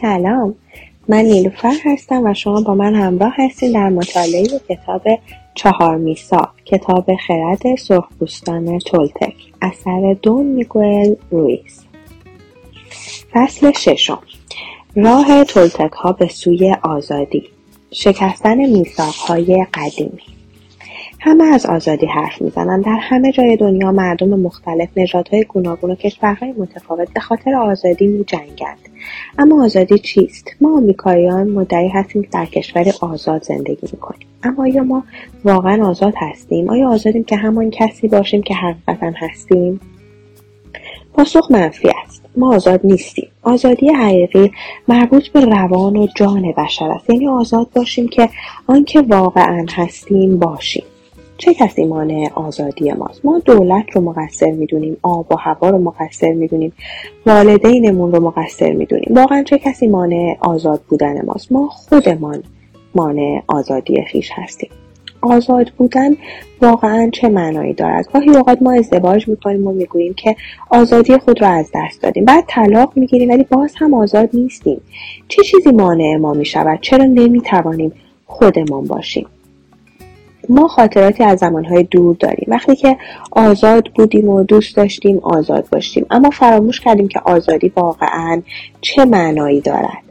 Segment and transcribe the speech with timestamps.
[0.00, 0.54] سلام.
[1.08, 5.02] من نیلوفر هستم و شما با من همراه هستین در مطالعه کتاب
[5.54, 9.34] چهار میسا کتاب خرد سرخپوستان تولتک.
[9.62, 11.84] اثر دون میگوئل رویز
[13.32, 14.22] فصل ششم.
[14.96, 17.48] راه تولتک ها به سوی آزادی.
[17.90, 20.37] شکستن میثاق های قدیمی.
[21.20, 26.52] همه از آزادی حرف می‌زنند در همه جای دنیا مردم مختلف نژادهای گوناگون و کشورهای
[26.52, 28.88] متفاوت به خاطر آزادی میجنگند
[29.38, 34.28] اما آزادی چیست؟ ما آمریکاییان مدعی هستیم که در کشور آزاد زندگی می‌کنیم.
[34.42, 35.04] اما آیا ما
[35.44, 39.80] واقعا آزاد هستیم؟ آیا آزادیم که همان کسی باشیم که حقیقتا هستیم؟
[41.14, 42.22] پاسخ منفی است.
[42.36, 43.28] ما آزاد نیستیم.
[43.42, 44.52] آزادی حقیقی
[44.88, 47.10] مربوط به روان و جان بشر است.
[47.10, 48.28] یعنی آزاد باشیم که
[48.66, 50.84] آنکه واقعا هستیم باشیم.
[51.38, 56.32] چه کسی مانع آزادی ماست؟ ما دولت رو مقصر می‌دونیم آب و هوا رو مقصر
[56.32, 56.72] می‌دونیم
[57.26, 59.08] والدینمون رو مقصر می‌دونیم.
[59.10, 62.42] واقعا چه کسی مانع آزاد بودن ماست؟ ما خودمان
[62.94, 64.70] مانع آزادی خیش هستیم.
[65.20, 66.16] آزاد بودن
[66.62, 70.36] واقعا چه معنایی دارد گاهی اوقات ما ازدواج می‌کنیم و می‌گوییم که
[70.70, 72.24] آزادی خود را از دست دادیم.
[72.24, 74.80] بعد طلاق می‌گیریم ولی باز هم آزاد نیستیم.
[75.28, 77.92] چه چیزی مانع ما می‌شود؟ چرا نمی‌توانیم
[78.26, 79.26] خودمان باشیم؟
[80.48, 82.46] ما خاطراتی از زمانهای دور داریم.
[82.48, 82.96] وقتی که
[83.30, 86.06] آزاد بودیم و دوست داشتیم آزاد باشیم.
[86.10, 88.42] اما فراموش کردیم که آزادی واقعا
[88.80, 90.02] چه معنایی دارد.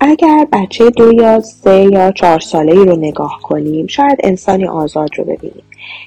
[0.00, 5.10] اگر بچه دو یا سه یا چهار ساله ای رو نگاه کنیم شاید انسانی آزاد
[5.16, 5.62] رو ببینیم.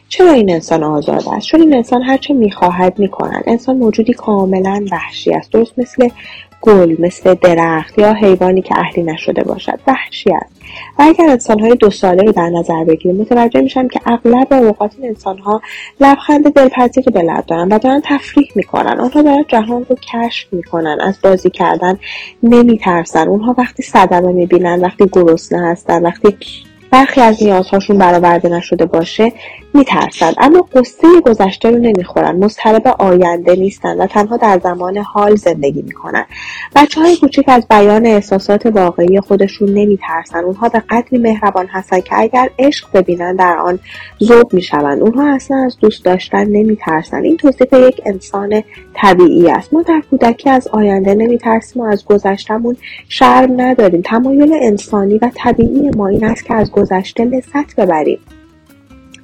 [0.10, 3.44] چرا این انسان آزاد است؟ چون این انسان هرچه می‌خواهد می‌کند.
[3.48, 5.52] انسان موجودی کاملا وحشی است.
[5.52, 6.10] درست مثل
[6.62, 10.58] گل مثل درخت یا حیوانی که اهلی نشده باشد وحشی است.
[11.00, 15.08] و اگر انسانهای دو ساله رو در نظر بگیریم متوجه میشم که اغلب اوقات این
[15.08, 15.62] انسانها
[16.00, 19.00] لبخند دلپذیری به لب دارن و دارن تفریح می‌کنن.
[19.00, 20.98] آنها دارن جهان رو کشف می‌کنن.
[21.02, 22.00] از بازی کردن
[22.44, 23.28] نمیترسن.
[23.28, 26.38] اونها وقتی صدمه می‌بینن وقتی گرسنه هستن وقتی
[26.92, 29.34] برخی از نیازهاشون برآورده نشده باشه
[29.74, 32.36] میترسند اما قصه گذشته رو نمی‌خورن.
[32.36, 36.26] مضطرب آینده نیستن و تنها در زمان حال زندگی می‌کنن.
[36.76, 40.44] بچه های کوچیک از بیان احساسات واقعی خودشون نمیترسن.
[40.44, 43.80] اونها به قدری مهربان هستن که اگر عشق ببینن در آن
[44.24, 45.02] ذوب می‌شوند.
[45.02, 47.24] اونها اصلا از دوست داشتن نمیترسن.
[47.24, 49.74] این توصیف یک انسان طبیعی است.
[49.74, 52.78] ما در کودکی از آینده نمیترسیم و از گذشتهمون
[53.10, 54.02] شرم نداریم.
[54.02, 58.20] تمایل انسانی و طبیعی ما این است که از گذشته لذت ببریم.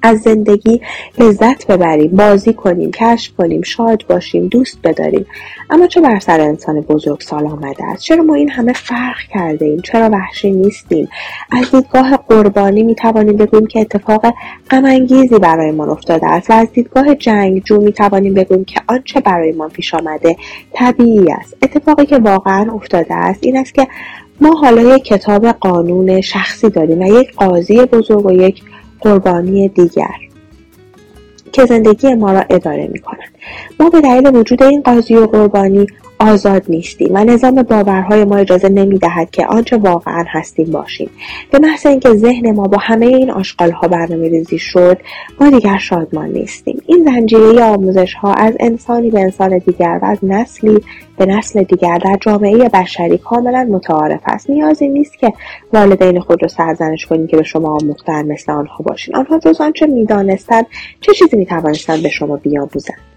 [0.03, 0.81] از زندگی
[1.19, 5.25] لذت ببریم بازی کنیم کشف کنیم شاد باشیم دوست بداریم.
[5.69, 9.65] اما چه بر سر انسان بزرگ سال آمده است؟ چرا ما این همه فرق کرده
[9.65, 11.09] ایم؟ چرا وحشی نیستیم؟
[11.51, 14.33] از دیدگاه قربانی می توانیم بگوییم که اتفاق
[14.69, 19.93] غمانگیزی برایمان افتاده است و از دیدگاه جنگجو می توانیم بگوییم که آنچه برایمان پیش
[19.93, 20.35] آمده
[20.73, 21.57] طبیعی است.
[21.61, 23.87] اتفاقی که واقعا افتاده است این است که
[24.43, 28.63] ما حالا یک کتاب قانون شخصی داریم و یک قاضی بزرگ و یک
[29.01, 30.15] قربانی دیگر
[31.51, 33.31] که زندگی ما را اداره می کنند.
[33.79, 35.87] ما به دلیل وجود این قاضی و قربانی
[36.19, 41.09] آزاد نیستیم و نظام باورهای ما اجازه نمی دهد که آنچه واقعا هستیم باشیم
[41.51, 44.97] به محض اینکه ذهن ما با همه این ها برنامه ریزی شد
[45.41, 50.17] ما دیگر شادمان نیستیم این زنجیره آموزش ها از انسانی به انسان دیگر و از
[50.23, 50.81] نسلی
[51.18, 54.50] به نسل دیگر در جامعه بشری کاملا متعارف است.
[54.50, 55.34] نیازی نیست که
[55.74, 59.16] والدین خود را سرزنش کنیم که به شما آموختن مثل آنها باشین.
[59.16, 60.66] آنها جز آنچه می‌دانستند
[61.01, 63.12] چه چیزی می‌توانستند به شما بیاموزند؟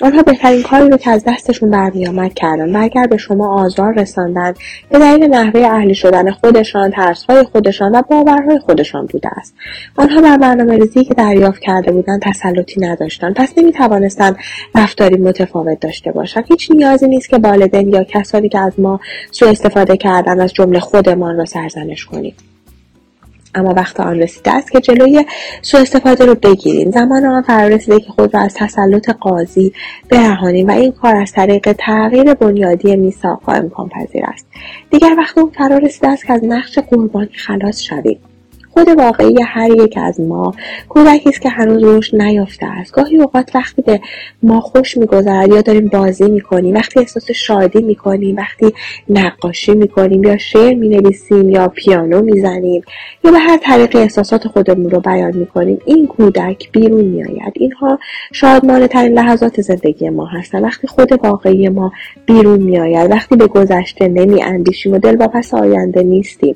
[0.00, 4.54] آنها بهترین کاری رو که از دستشون برمیآمد کردن و اگر به شما آزار رساندن
[4.90, 9.54] به دلیل نحوه اهلی شدن خودشان ترسهای خودشان و باورهای خودشان بوده است.
[9.96, 13.34] آنها بر برنامه ریزی که دریافت کرده بودند تسلطی نداشتند.
[13.34, 14.36] پس نمی‌توانستند
[14.74, 16.44] رفتاری متفاوت داشته باشند.
[16.48, 19.00] هیچ نیازی نیست که والدین یا کسانی که از ما
[19.30, 22.34] سوء استفاده کردن از جمله خودمان را سرزنش کنیم.
[23.54, 25.24] اما وقت آن رسیده است که جلوی
[25.62, 26.90] سوء استفاده رو بگیریم.
[26.90, 29.72] زمان آن فرا رسیده که خود را از تسلط قاضی
[30.08, 34.46] برهانیم و این کار از طریق تغییر بنیادی میثاقها امکان پذیر است.
[34.90, 38.18] دیگر وقت اون فرا رسیده است که از نقش قربانی خلاص شویم.
[38.72, 40.54] خود واقعی هر یک از ما
[40.88, 42.92] کودکی است که هنوز رشد نیافته است.
[42.92, 44.00] گاهی اوقات وقتی به
[44.42, 48.66] ما خوش میگذرد یا داریم بازی می‌کنیم وقتی احساس شادی می‌کنیم وقتی
[49.08, 52.82] نقاشی می‌کنیم یا شعر می‌نویسیم یا پیانو می‌زنیم
[53.24, 57.52] یا به هر طریقی احساسات خودمون رو بیان می‌کنیم این کودک بیرون میآید.
[57.54, 57.98] اینها
[58.32, 61.92] شادمانه ترین لحظات زندگی ما هستند وقتی خود واقعی ما
[62.26, 66.54] بیرون میآید وقتی به گذشته نمی اندیشیم و دل پس آینده نیستیم.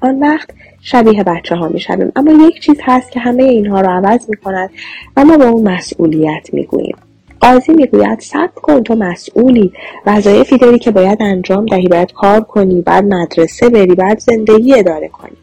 [0.00, 0.50] آن وقت
[0.86, 2.12] شبیه بچه ها می شویم.
[2.16, 4.70] اما یک چیز هست که همه اینها رو عوض می کند
[5.16, 6.96] و ما به اون مسئولیت می گوییم.
[7.40, 9.72] قاضی می‌گوید صبر کن تو مسئولی.
[10.06, 15.08] وظایفی داری که باید انجام دهی باید کار کنی بعد مدرسه بری بعد زندگی اداره
[15.08, 15.36] کنی.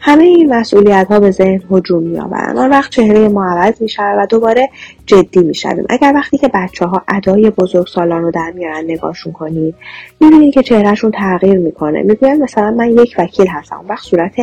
[0.00, 2.56] همه این مسئولیت ها به ذهن هجوم میآورند.
[2.56, 4.68] آن وقت چهره ما عوض می شود و دوباره
[5.06, 9.32] جدی می شویم اگر وقتی که بچه ها ادای بزرگ سالان رو در میارن نگاهشون
[9.32, 9.74] کنید
[10.20, 12.02] می‌بینید که چهرهشون تغییر می‌کنه.
[12.02, 13.84] می‌گویند مثلا من یک وکیل هستم.
[13.88, 14.34] وقت صورت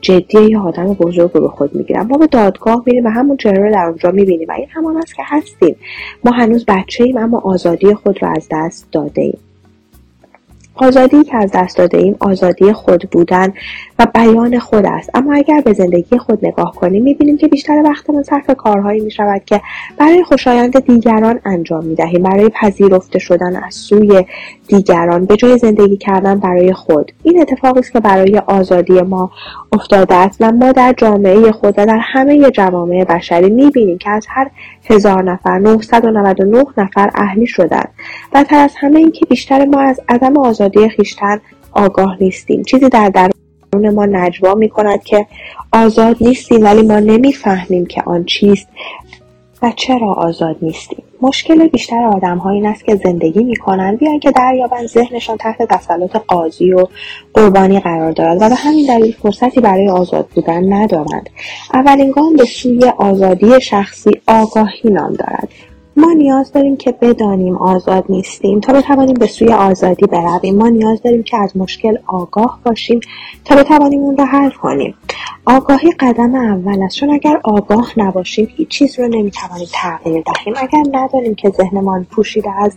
[0.00, 3.64] جدی یه آدم بزرگ رو به خود می‌گیرم ما به دادگاه میریم و همون چهره
[3.64, 4.48] رو در اونجا می‌بینیم.
[4.48, 5.76] و این همان است که هستیم.
[6.24, 9.38] ما هنوز بچه ایم اما آزادی خود رو از دست داده ایم
[10.80, 13.52] آزادی که از دست داده ایم آزادی خود بودن
[13.98, 15.10] و بیان خود است.
[15.14, 19.60] اما اگر به زندگی خود نگاه کنیم می‌بینیم که بیشتر وقتمان صرف کارهایی می‌شود که
[19.98, 24.24] برای خوشایند دیگران انجام می‌دهیم برای پذیرفته شدن از سوی
[24.68, 27.12] دیگران به جای زندگی کردن برای خود.
[27.22, 29.30] این اتفاقی است که برای آزادی ما
[29.72, 34.26] افتاده است و ما در جامعه خود و در همه جوامع بشری می‌بینیم که از
[34.28, 34.50] هر
[34.90, 37.88] هزار نفر 999 نفر اهلی شدند.
[38.34, 41.40] بدتر از همه این که بیشتر ما از عدم آزادی خیشتن
[41.72, 42.62] آگاه نیستیم.
[42.62, 45.26] چیزی در درون ما نجوا می کند که
[45.72, 48.68] آزاد نیستیم ولی ما نمی‌فهمیم که آن چیست
[49.62, 51.02] و چرا آزاد نیستیم.
[51.22, 55.62] مشکل بیشتر آدم ها این است که زندگی می کنند بیان که دریابند ذهنشان تحت
[55.62, 56.86] تسلط قاضی و
[57.34, 61.30] قربانی قرار دارد و به همین دلیل فرصتی برای آزاد بودن ندارند.
[61.74, 65.48] اولین گام به سوی آزادی شخصی آگاهی نام دارد.
[65.96, 70.56] ما نیاز داریم که بدانیم آزاد نیستیم تا بتوانیم به سوی آزادی برویم.
[70.56, 73.00] ما نیاز داریم که از مشکل آگاه باشیم
[73.44, 74.94] تا بتوانیم اون را حل کنیم.
[75.46, 76.96] آگاهی قدم اول است.
[76.96, 80.54] چون اگر آگاه نباشیم هیچ چیز رو نمی‌توانیم تغییر دهیم.
[80.56, 82.72] اگر ندانیم که ذهنمان پوشیده از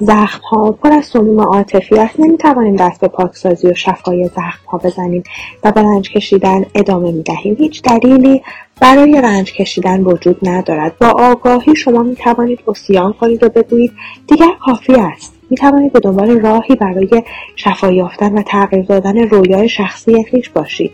[0.00, 4.78] زخم ها پر از سموم عاطفی است نمی‌توانیم دست به پاکسازی و شفای زخم ها
[4.78, 5.22] بزنیم
[5.64, 7.56] و به رنج کشیدن ادامه می‌دهیم.
[7.58, 8.42] هیچ دلیلی
[8.80, 10.98] برای رنج کشیدن وجود ندارد.
[10.98, 12.16] با آگاهی شما می
[12.56, 13.92] توانید اسیان کنید و بگویید.
[14.26, 15.34] دیگر کافی است.
[15.50, 17.22] می توانید به دنبال راهی برای
[17.56, 20.92] شفا یافتن و تغییر دادن رویای شخصی خویش باشید.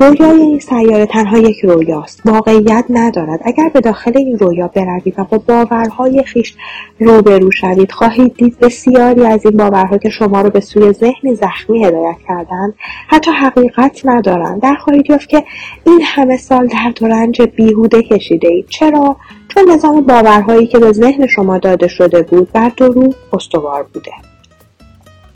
[0.00, 2.22] رویای این سیاره تنها یک رویاست.
[2.24, 3.40] واقعیت ندارد.
[3.44, 6.54] اگر به داخل این رویا بروید و با باورهای خیش
[7.00, 11.84] روبرو شوید خواهید دید بسیاری از این باورها که شما رو به سوی ذهنی زخمی
[11.84, 12.74] هدایت کردند
[13.08, 14.60] حتی حقیقت ندارند.
[14.60, 15.44] در خواهید یافت که
[15.86, 19.16] این همه سال درد و رنج بیهوده کشیده اید چرا؟
[19.48, 24.29] چون نظام باورهایی که به ذهن شما داده شده بود بر دروغ استوار بوده.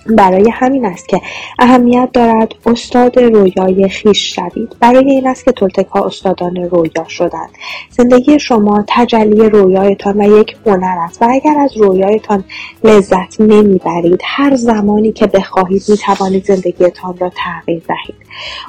[0.06, 1.20] برای همین است که
[1.58, 4.76] اهمیت دارد استاد رویای خیش شوید.
[4.80, 7.50] برای این است که تولتکها استادان رویا شدند.
[7.90, 12.44] زندگی شما تجلی رویایتان و یک هنر است و اگر از رویایتان
[12.84, 18.16] لذت نمی‌برید هر زمانی که بخواهید می‌توانید زندگیتان را تغییر دهید.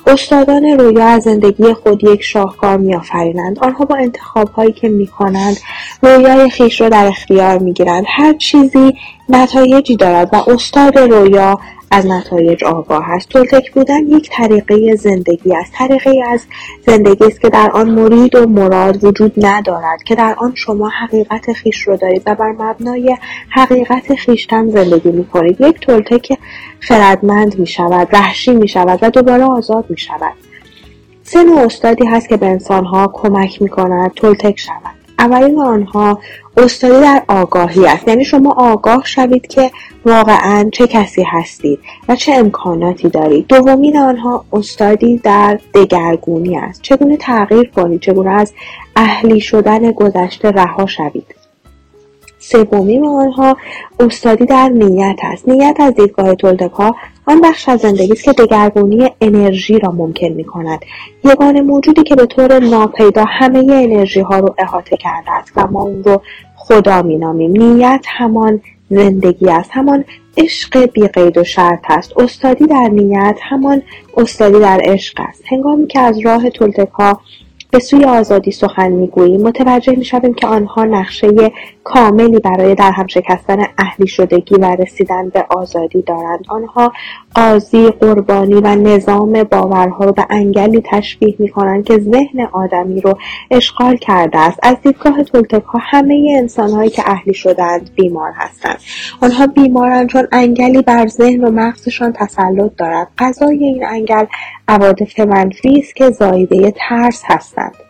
[0.08, 3.60] استادان رویا از زندگی خود یک شاهکار میآفرینند.
[3.60, 5.58] آنها با انتخابهایی که می‌کنند
[6.02, 8.04] رویای خیش را در اختیار می‌گیرند.
[8.08, 8.94] هر چیزی
[9.30, 11.60] نتایجی دارد و استاد رویا
[11.92, 13.30] از نتایج آگاه است.
[13.30, 15.74] تولتک بودن یک طریقه زندگی است.
[15.74, 16.42] طریقه از
[16.86, 21.54] زندگی است که در آن مرید و مراد وجود ندارد که در آن شما حقیقت
[21.54, 23.18] خیش رو دارید و بر مبنای
[23.50, 26.38] حقیقت خیشتن زندگی می کنید یک تولتک
[26.80, 30.34] خردمند می شود وحشی می شود و دوباره آزاد می شود
[31.24, 35.05] سه نوع استادی هست که به انسانها کمک می کند تولتک شود.
[35.20, 36.20] اولین آنها
[36.58, 38.08] استادی در آگاهی است.
[38.08, 39.72] یعنی شما آگاه شوید که
[40.06, 41.80] واقعا چه کسی هستید
[42.10, 43.48] و چه امکاناتی دارید.
[43.48, 46.82] دومین آنها استادی در دگرگونی است.
[46.82, 48.54] چگونه تغییر کنید؟ چگونه از
[48.96, 51.45] اهلی شدن گذشته رها شوید؟
[52.52, 53.58] سومین آنها
[54.00, 55.50] استادی در نیت است.
[55.50, 56.96] نیت از دیدگاه تولدکا
[57.28, 60.80] آن بخش از زندگی است که دگرگونی انرژی را ممکن می کند
[61.24, 65.82] یگانه موجودی که به طور ناپیدا همه انرژی ها رو احاطه کرده است و ما
[65.82, 66.22] اون رو
[66.56, 70.06] خدا می نامیم نیت همان زندگی است همان
[70.38, 72.14] عشق بیقید و شرط است.
[72.18, 73.82] استادی در نیت همان
[74.18, 75.44] استادی در عشق است.
[75.52, 77.20] هنگامی که از راه تولتکا
[77.72, 81.52] به سوی آزادی سخن می‌گوییم متوجه می‌شویم که آنها نقشه
[81.86, 86.46] کاملی برای در هم شکستن اهلی شدگی و رسیدن به آزادی دارند.
[86.50, 86.94] آنها
[87.36, 93.18] قاضی قربانی و نظام باورها رو به انگلی تشبیه می کنند که ذهن آدمی رو
[93.52, 94.60] اشغال کرده است.
[94.64, 98.78] از دیدگاه تولتک ها همه انسان هایی که اهلی شدند بیمار هستند.
[99.22, 103.08] آنها بیمارند چون انگلی بر ذهن و مغزشان تسلط دارد.
[103.18, 104.26] غذای این انگل
[104.68, 107.85] عواطف منفی است که زایده ترس هستند.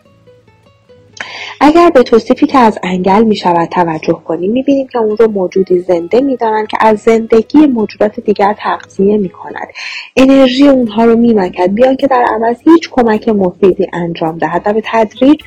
[1.60, 5.30] اگر به توصیفی که از انگل می شود توجه کنیم می بینیم که اون رو
[5.30, 9.68] موجودی زنده می دانند که از زندگی موجودات دیگر تغذیه می کند
[10.16, 14.72] انرژی اونها رو می مکد بیان که در عوض هیچ کمک مفیدی انجام دهد و
[14.72, 15.40] به تدریج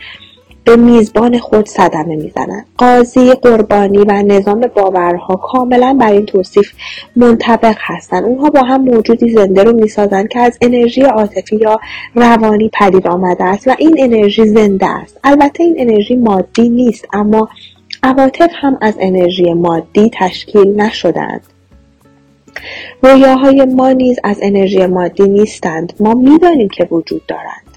[0.64, 6.72] به میزبان خود صدمه می‌زنند قاضی قربانی و نظام باورها کاملا بر این توصیف
[7.16, 11.80] منطبق هستند اونها با هم موجودی زنده رو می‌سازند که از انرژی عاطفی یا
[12.16, 15.20] روانی پدید آمده است و این انرژی زنده است.
[15.24, 17.50] البته این انرژی مادی نیست اما
[18.04, 21.42] عواطف هم از انرژی مادی تشکیل نشدند
[23.02, 25.94] رویاهای ما نیز از انرژی مادی نیستند.
[26.00, 27.69] ما می‌دانیم که وجود دارند.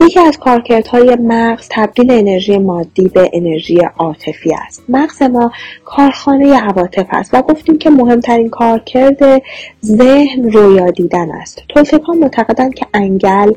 [0.00, 4.82] یکی از کارکردهای مغز تبدیل انرژی مادی به انرژی عاطفی است.
[4.88, 5.52] مغز ما
[5.84, 9.42] کارخانه عواطف است و گفتیم که مهمترین کارکرد
[9.84, 11.62] ذهن رویا دیدن است.
[11.68, 13.52] تولتکان معتقدند که انگل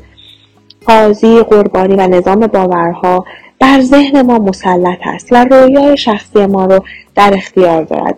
[0.86, 3.24] قاضی قربانی و نظام باورها
[3.60, 8.16] بر ذهن ما مسلط است و رویای شخصی ما رو در اختیار دارد.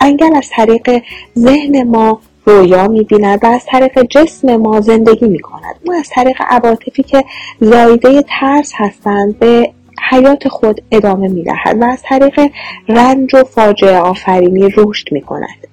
[0.00, 1.02] انگل از طریق
[1.38, 5.74] ذهن ما رویا می‌بیند و از طریق جسم ما زندگی می‌کند.
[5.86, 7.24] او از طریق عواطفی که
[7.60, 9.72] زایده ترس هستند به
[10.10, 12.50] حیات خود ادامه می‌دهد و از طریق
[12.88, 15.67] رنج و فاجعه آفرینی رشد می‌کند.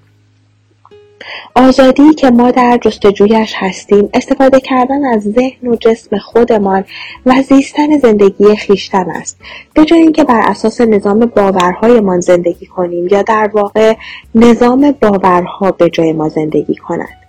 [1.56, 6.86] آزادی که ما در جستجویش هستیم استفاده کردن از ذهن و جسم خودمان
[7.26, 9.38] و زیستن زندگی خیشتن است.
[9.74, 13.96] به جای اینکه بر اساس نظام باورهایمان زندگی کنیم یا در واقع
[14.36, 17.26] نظام باورها به جای ما زندگی کند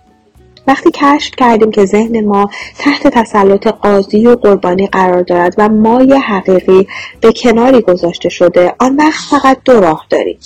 [0.67, 6.13] وقتی کشف کردیم که ذهن ما تحت تسلط قاضی و قربانی قرار دارد و مای
[6.13, 6.87] حقیقی
[7.21, 10.37] به کناری گذاشته شده آن وقت فقط دو راه داریم.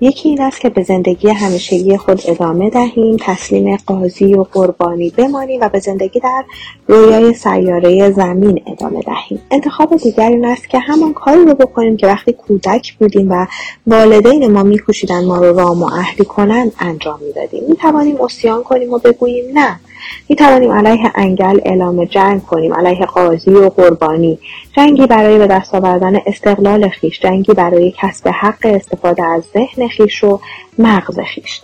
[0.00, 5.60] یکی این است که به زندگی همیشگی خود ادامه دهیم تسلیم قاضی و قربانی بمانیم
[5.60, 6.44] و به زندگی در
[6.86, 9.42] رویای سیاره زمین ادامه دهیم.
[9.50, 13.46] انتخاب دیگر این است که همان کاری رو بکنیم که وقتی کودک بودیم و
[13.86, 17.64] والدین ما میکوشیدند ما رو رام و اهلی کنند انجام می‌دادیم.
[17.68, 19.80] می‌توانیم اسیان کنیم و بگوییم نه.
[20.28, 22.74] می توانیم علیه انگل اعلام جنگ کنیم.
[22.74, 24.38] علیه قاضی و قربانی.
[24.76, 27.20] جنگی برای به دست آوردن استقلال خیش.
[27.20, 30.40] جنگی برای کسب حق استفاده از ذهن خیش و
[30.78, 31.62] مغز خیش.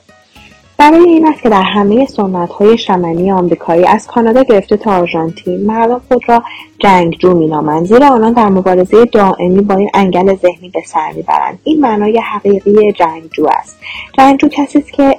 [0.79, 5.67] برای این است که در همه سنت های شمنی آمریکایی از کانادا گرفته تا آرژانتین
[5.67, 6.43] مردم خود را
[6.79, 11.59] جنگجو مینامند زیرا آنان در مبارزه دائمی با این انگل ذهنی به سر می‌برند.
[11.65, 13.79] این معنای حقیقی جنگجو است.
[14.19, 15.19] جنگجو کسی است که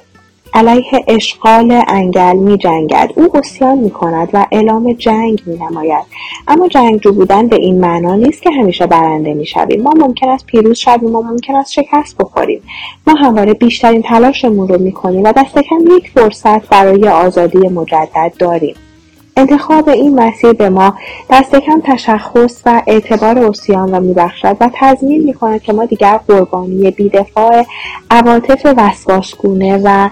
[0.58, 6.04] علیه اشغال انگل می جنگد او اسیان می کند و اعلام جنگ می نماید
[6.48, 10.46] اما جنگجو بودن به این معنا نیست که همیشه برنده می شویم ما ممکن است
[10.46, 12.62] پیروز شویم و ممکن است شکست بخوریم.
[13.08, 18.34] ما همواره بیشترین تلاشمون رو می کنیم و دست کم یک فرصت برای آزادی مجدد
[18.40, 18.76] داریم.
[19.38, 20.96] انتخاب این مسیر به ما
[21.30, 26.92] دست کم تشخص و اعتبار اوسیان را میبخشد و تضمین می‌کند که ما دیگر قربانی
[26.92, 27.66] بیدفاع
[28.12, 30.10] عواطف وسواسگونه و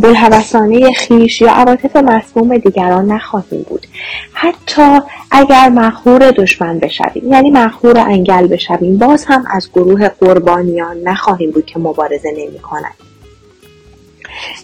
[0.00, 3.86] بلحوثانه خیش یا عواطف مسموم دیگران نخواهیم بود.
[4.32, 4.98] حتی
[5.30, 11.66] اگر مخهور دشمن بشویم یعنی مخهور انگل بشویم باز هم از گروه قربانیان نخواهیم بود
[11.66, 12.58] که مبارزه نمی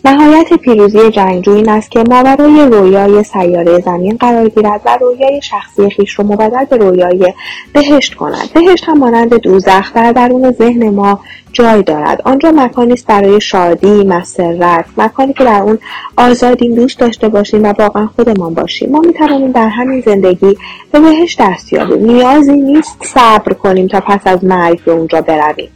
[0.05, 5.43] نهایت پیروزی جنگجو این است که ما برای رویای سیاره زمین قرار گیرد و رویای
[5.43, 7.33] شخصی خیش رو مبدل به رویای
[7.73, 8.51] بهشت کند.
[8.55, 11.21] بهشت هم مانند دوزخ در درون ذهن ما
[11.53, 12.23] جای دارد.
[12.25, 14.85] آنجا مکانی است برای شادی مسرت.
[14.97, 15.79] مکانی که در اون
[16.17, 18.91] آزادی دوست داشته باشیم و واقعا خودمان باشیم.
[18.91, 20.57] ما می‌توانیم در همین زندگی
[20.93, 25.69] به بهشت دست یابیم نیازی نیست صبر کنیم تا پس از مرگ به اونجا برویم.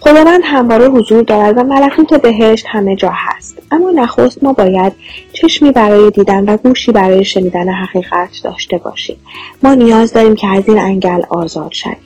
[0.00, 3.58] خداوند همواره حضور دارد و ملکوت بهشت همه جا هست.
[3.70, 4.92] اما نخست ما باید
[5.32, 9.16] چشمی برای دیدن و گوشی برای شنیدن حقیقت داشته باشیم.
[9.62, 11.96] ما نیاز داریم که از این انگل آزاد شویم.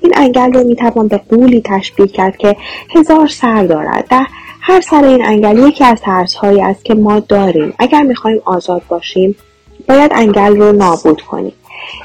[0.00, 2.56] این انگل رو می‌توان به قولی تشبیه کرد که
[2.94, 4.26] هزار سر دارد در
[4.60, 7.74] هر سر این انگل یکی از ترس هایی است که ما داریم.
[7.78, 9.36] اگر می‌خواهیم آزاد باشیم
[9.88, 11.52] باید انگل رو نابود کنیم.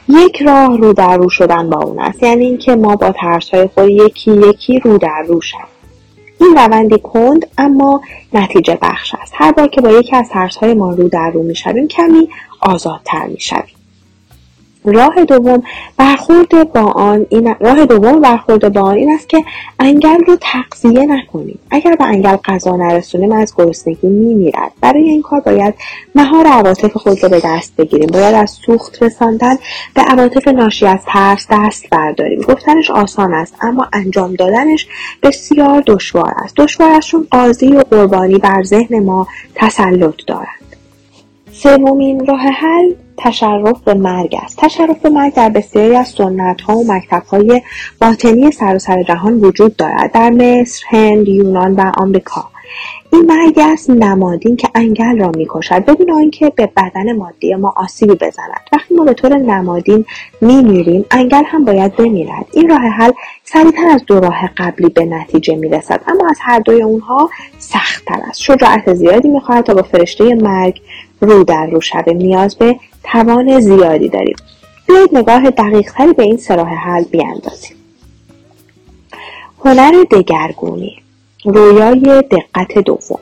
[0.10, 2.24] یک راه رو در رو شدن با اون است.
[2.24, 5.78] یعنی اینکه ما با ترس های خود یکی یکی رو در رو شد
[6.42, 8.02] این روندی کند اما
[8.34, 9.34] نتیجه بخش است.
[9.36, 12.30] هر بار که با یکی از ترس های ما رو در رو می‌شویم کمی
[12.62, 13.77] آزادتر می‌شویم.
[14.88, 15.64] راه دوم
[15.98, 19.44] برخورد با آن این راه دوم برخورد با آن این است که
[19.80, 21.60] انگل رو تقضیه نکنیم.
[21.72, 24.72] اگر به انگل غذا نرسونیم از گرسنگی میمیرد.
[24.82, 25.74] برای این کار باید
[26.16, 28.10] مهار عواطف خود رو به دست بگیریم.
[28.14, 29.56] باید از سوخت رساندن
[29.94, 32.42] به عواطف ناشی از ترس دست برداریم.
[32.42, 34.88] گفتنش آسان است اما انجام دادنش
[35.24, 36.56] بسیار دشوار است.
[36.58, 40.67] دشوار است چون قاضی و قربانی بر ذهن ما تسلط دارند.
[41.64, 44.58] سومین راه حل تشرف به مرگ است.
[44.58, 47.62] تشرف به مرگ در بسیاری از سنت ها و مکتب های
[48.02, 50.12] باطنی سراسر جهان وجود دارد.
[50.12, 52.50] در مصر هند یونان و آمریکا.
[53.14, 58.16] این مرگی است نمادین که انگل را می‌کشد بدون آنکه به بدن مادی ما آسیبی
[58.16, 58.62] بزند.
[58.74, 60.06] وقتی ما به طور نمادین
[60.42, 62.46] میمیریم انگل هم باید بمیرد.
[62.54, 63.12] این راه حل
[63.44, 66.02] سریعتر از دو راه قبلی به نتیجه می‌رسد.
[66.08, 68.42] اما از هر دوی اونها سختتر است.
[68.42, 70.82] شجاعت زیادی می‌خواهد تا با فرشته مرگ
[71.22, 72.18] رو در رو شویم.
[72.18, 74.36] نیاز به توان زیادی داریم.
[74.88, 77.78] بیایید نگاه دقیقتری به این سراح حل بیاندازیم.
[79.66, 80.96] هنر دگرگونی.
[81.48, 83.20] رویای دقت دوم.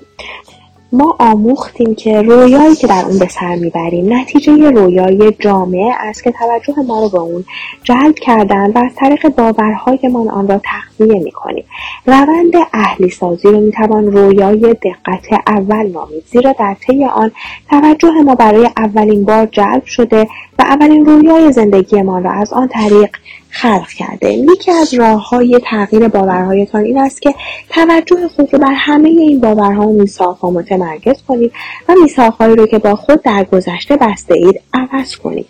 [0.91, 6.31] ما آموختیم که رویایی که در اون به سر می‌بریم نتیجه رویای جامعه است که
[6.31, 7.45] توجه ما رو به اون
[7.83, 11.63] جلب کردن و از طریق باورهایمان آن را تغذیه می‌کنیم.
[12.05, 17.31] روند اهلی سازی رو می‌توان رویای دقت اول نامید زیرا در طی آن
[17.69, 20.27] توجه ما برای اولین بار جلب شده
[20.59, 23.09] و اولین رویای زندگیمان را از آن طریق
[23.49, 27.33] خلق کرده یکی از راه های تغییر باورهایتان این است که
[27.69, 31.51] توجه خود رو بر همه این باورها و متمرکز کنید
[31.89, 35.47] و میثاقهایی رو که با خود در گذشته بسته اید عوض کنید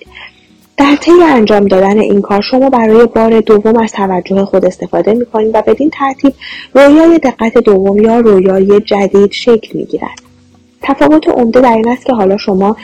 [0.78, 5.26] در طی انجام دادن این کار شما برای بار دوم از توجه خود استفاده می
[5.26, 6.34] کنید و بدین ترتیب
[6.74, 10.22] رویای دقت دوم یا رویای جدید شکل می گیرد.
[10.82, 12.76] تفاوت عمده در این است که حالا شما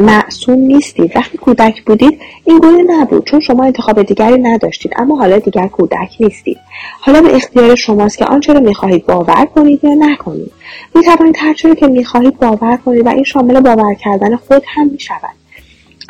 [0.00, 1.16] معصوم نیستید.
[1.16, 6.16] وقتی کودک بودید این گونه نبود چون شما انتخاب دیگری نداشتید اما حالا دیگر کودک
[6.20, 6.58] نیستید.
[7.00, 10.52] حالا به اختیار شماست که آنچه را می‌خواهید باور کنید یا نکنید.
[10.94, 15.40] می‌توانید هرچه را که می‌خواهید باور کنید و این شامل باور کردن خود هم می‌شود.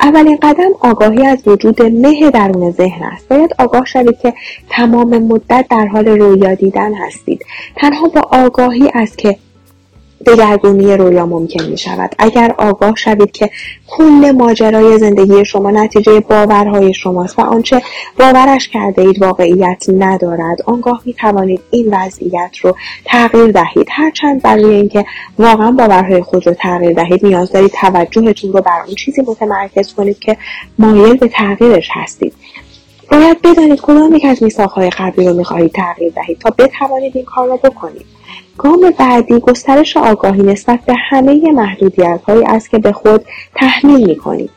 [0.01, 3.27] اولین قدم آگاهی از وجود مه درون ذهن است.
[3.27, 4.33] باید آگاه شوید که
[4.69, 7.45] تمام مدت در حال رویا دیدن هستید.
[7.75, 9.37] تنها با آگاهی است که
[10.25, 13.49] دگرگونی رویا ممکن می شود اگر آگاه شوید که
[13.87, 17.81] کل ماجرای زندگی شما نتیجه باورهای شماست و آنچه
[18.19, 23.87] باورش کرده اید واقعیت ندارد آنگاه می توانید این وضعیت رو تغییر دهید.
[23.91, 25.05] هرچند برای اینکه
[25.39, 30.19] واقعا باورهای خود رو تغییر دهید نیاز دارید توجهتون رو بر اون چیزی متمرکز کنید
[30.19, 30.37] که
[30.79, 32.33] مایل به تغییرش هستید.
[33.11, 37.47] باید بدانید کدام یک از میثاقهای قبلی رو می‌خواهید تغییر دهید تا بتوانید این کار
[37.47, 38.20] را بکنید.
[38.57, 44.15] گام بعدی گسترش آگاهی نسبت به همه محدودیت هایی است که به خود تحمیل می
[44.15, 44.49] کنید.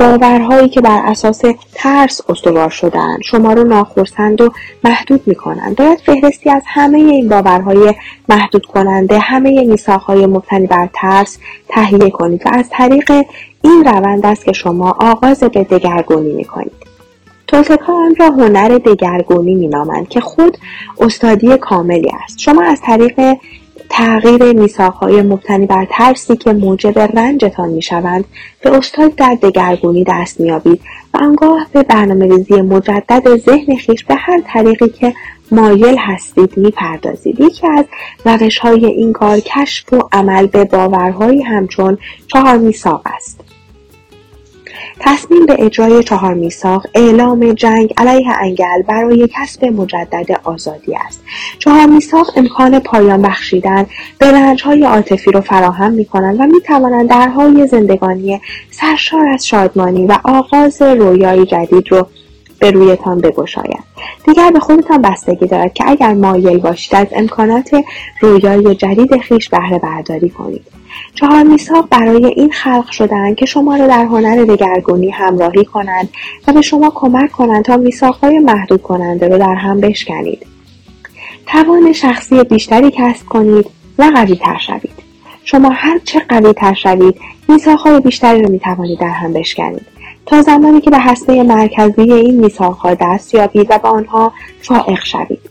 [0.00, 1.42] باورهایی که بر اساس
[1.74, 4.52] ترس استوار شدن شما رو ناخرسند و
[4.84, 5.76] محدود می کنند.
[5.76, 7.94] باید فهرستی از همه این باورهای
[8.28, 13.12] محدود کننده همه میساخهای مبتنی بر ترس تهیه کنید و از طریق
[13.62, 16.79] این روند است که شما آغاز به دگرگونی می کنید.
[17.54, 20.58] ها آن را هنر دگرگونی مینامند که خود
[21.00, 22.38] استادی کاملی است.
[22.38, 23.36] شما از طریق
[23.90, 28.24] تغییر میساقهای مبتنی بر ترسی که موجب رنجتان می‌شوند
[28.62, 30.80] به استاد در دگرگونی دست میابید
[31.14, 35.14] و آنگاه به برنامه ریزی مجدد ذهن خیش به هر طریقی که
[35.52, 37.40] مایل هستید می‌پردازید.
[37.40, 37.84] یکی از
[38.24, 43.49] روش های این کار کشف و عمل به باورهایی همچون چهار میساق است.
[45.00, 51.22] تصمیم به اجرای چهار میثاق اعلام جنگ علیه انگل برای کسب مجدد آزادی است.
[51.58, 53.86] چهار میثاق امکان پایان بخشیدن
[54.18, 58.40] به رنجهای عاطفی رو فراهم می کنند و می توانند درهای زندگانی
[58.70, 62.06] سرشار از شادمانی و آغاز رویای جدید رو
[62.58, 63.84] به رویتان بگشاید
[64.26, 67.84] دیگر به خودتان بستگی دارد که اگر مایل باشید از امکانات
[68.20, 70.79] رویای جدید خیش بهره برداری کنید.
[71.14, 76.08] چهار میثاق برای این خلق شدند که شما را در هنر دگرگونی همراهی کنند
[76.48, 80.46] و به شما کمک کنند تا میثاقهای محدود کننده را در هم بشکنید.
[81.46, 83.66] توان شخصی بیشتری کسب کنید
[83.98, 85.10] و قوی تر شوید.
[85.44, 87.14] شما هر چه قوی تر شوید
[87.48, 89.86] میثاقهای بیشتری را می توانید در هم بشکنید.
[90.26, 94.32] تا زمانی که به هسته مرکزی این میثاقها دست یابید و به آنها
[94.62, 95.49] فائق شوید.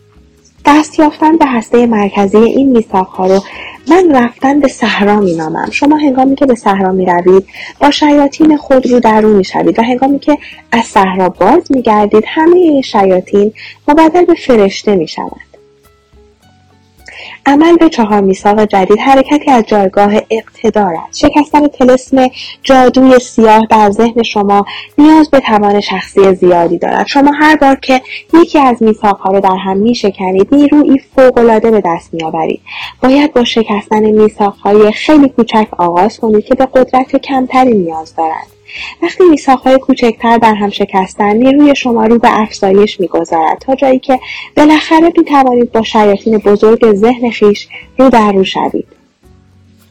[0.66, 3.44] دست یافتن به هسته مرکزی این میثاقها رو
[3.90, 5.70] من رفتن به صحرا مینامم.
[5.72, 7.48] شما هنگامی که به صحرا می‌روید
[7.82, 10.38] با شیاطین خود رو درون می‌شوید و هنگامی که
[10.72, 13.54] از صحرا باز میگردید همه این شیاطین
[13.88, 15.49] مبدل به فرشته می‌شوند.
[17.46, 21.20] عمل به چهار میثاق جدید حرکتی از جایگاه اقتدار است.
[21.20, 22.28] شکستن تلسم
[22.64, 24.66] جادوی سیاه در ذهن شما
[24.98, 27.08] نیاز به توان شخصی زیادی دارد.
[27.08, 28.02] شما هر بار که
[28.34, 32.62] یکی از میثاقها را در هم میشکنید نیرویی فوقالعاده به دست میآورید.
[33.04, 38.59] باید با شکستن میثاقهای خیلی کوچک آغاز کنید که به قدرت کمتری نیاز دارند.
[39.02, 44.20] وقتی میثاقهای کوچکتر در هم شکستن نیروی شما رو به افزایش می‌گذارد تا جایی که
[44.58, 48.88] بالاخره می‌توانید با شیاطین بزرگ ذهن خیش رو در رو شوید.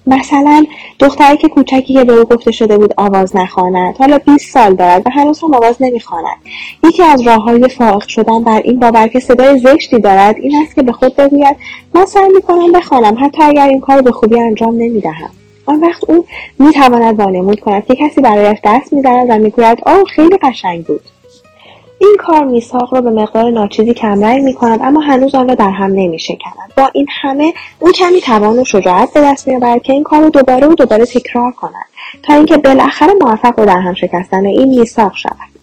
[0.07, 0.67] مثلا
[0.99, 5.03] دختری که کوچکی که به او گفته شده بود آواز نخواند حالا 20 سال دارد
[5.07, 6.37] و هنوز هم آواز نمی‌خواند.
[6.85, 10.83] یکی از راههای فائق شدن بر این باور که صدای زشتی دارد این است که
[10.83, 11.57] به خود بگوید
[11.95, 15.31] من سعی می‌کنم بخوانم حتی اگر این کار به خوبی انجام نمی‌دهم.
[15.69, 16.27] آن وقت او
[16.59, 21.03] می‌تواند وانمود کند که کسی برایش دست می‌زند و می‌گوید آه خیلی قشنگ بود
[22.01, 25.71] این کار میثاق را به مقدار ناچیزی کمرنگ می کند اما هنوز آن را در
[25.71, 26.73] هم نمی شکند.
[26.77, 30.29] با این همه او کمی توان و شجاعت به دست میآورد که این کار را
[30.29, 31.87] دوباره و دوباره تکرار کند
[32.23, 35.58] تا اینکه بالاخره موفق در هم شکستن این میثاق شود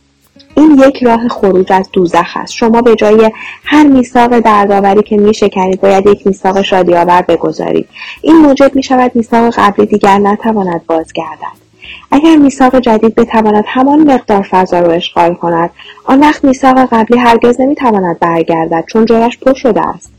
[0.56, 2.54] این یک راه خروج از دوزخ است.
[2.54, 3.32] شما به جای
[3.64, 7.88] هر میثاق دردآوری که میشکنید باید یک میثاق شادیآور بگذارید.
[8.22, 11.66] این موجب می شود میثاق قبلی دیگر نتواند بازگردد.
[12.12, 15.70] اگر میثاق جدید بتواند همان مقدار فضا را اشغال کند
[16.04, 20.15] آن وقت میثاق قبلی هرگز نمی‌تواند برگردد چون جایش پر شده است.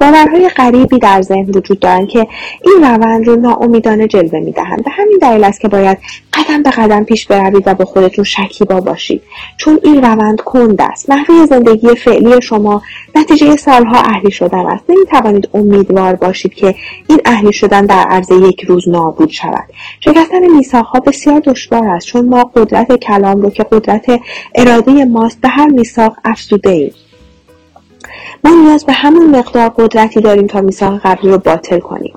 [0.00, 2.26] باورهای غریبی در ذهن وجود دارند که
[2.64, 4.84] این روند رو ناامیدانه جلوه می‌دهند.
[4.84, 5.98] به همین دلیل است که باید
[6.32, 9.22] قدم به قدم پیش بروید و به خودتون شکیبا باشید.
[9.56, 11.10] چون این روند کند است.
[11.10, 12.82] نحوه زندگی فعلی شما
[13.16, 14.84] نتیجه سالها اهلی شدن است.
[14.88, 16.74] نمی‌توانید امیدوار باشید که
[17.08, 19.64] این اهلی شدن در عرض یک روز نابود شود.
[20.00, 22.06] شکستن میثاقها بسیار دشوار است.
[22.06, 24.20] چون ما قدرت کلام رو که قدرت
[24.54, 26.92] اراده ماست به هر میثاق افزوده ایم.
[28.44, 32.14] ما نیاز به همون مقدار قدرتی داریم تا میثاق قبلی رو باطل کنیم.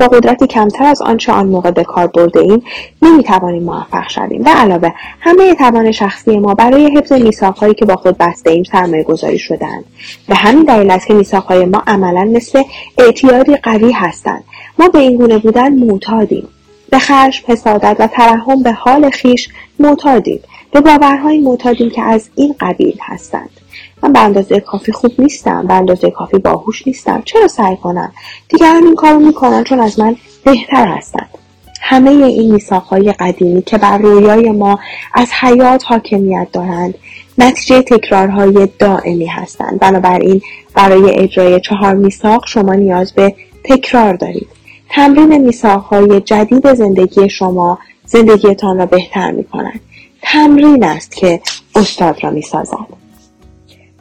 [0.00, 2.62] با قدرتی کمتر از آنچه آن موقع به کار برده ایم
[3.02, 8.18] نمی‌توانیم موفق شویم و علاوه همه توان شخصی ما برای حفظ میثاقهایی که با خود
[8.18, 9.84] بسته ایم سرمایه گذاری شدند
[10.28, 12.62] به همین دلیل است که میثاقهای ما عملا مثل
[12.98, 14.44] اعتیادی قوی هستند.
[14.78, 16.48] ما به این گونه بودن معتادیم.
[16.90, 19.48] به خشم حسادت و ترحم به حال خیش
[19.78, 20.40] معتادیم.
[20.72, 23.50] به باورهایی معتادیم که از این قبیل هستند.
[24.04, 27.22] من به اندازه کافی خوب نیستم به اندازه کافی باهوش نیستم.
[27.24, 28.12] چرا سعی کنم؟
[28.48, 31.28] دیگران این کارو می‌کنن چون از من بهتر هستند
[31.80, 34.78] همه این میثاقهای قدیمی که بر رویای ما
[35.14, 36.94] از حیات حاکمیت دارند
[37.38, 39.80] نتیجه تکرارهای دائمی هستند.
[39.80, 40.42] بنابراین
[40.74, 44.48] برای اجرای چهار میثاق شما نیاز به تکرار دارید.
[44.90, 49.44] تمرین میثاقهای جدید زندگی شما زندگیتان را بهتر می
[50.22, 51.40] تمرین است که
[51.74, 52.42] استاد را می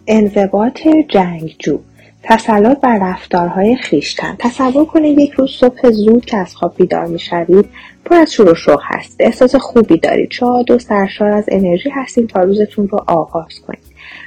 [0.07, 1.79] انضباط جنگجو
[2.23, 4.35] تسلط بر رفتارهای خیشتن.
[4.39, 7.65] تصور کنید یک روز صبح زود که از خواب بیدار می‌شوید
[8.05, 9.15] پر از شور و شوق هست.
[9.19, 10.31] احساس خوبی دارید.
[10.31, 13.83] شاد و سرشار از انرژی هستید تا روزتون رو آغاز کنید.